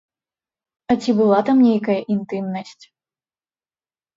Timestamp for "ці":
1.03-1.11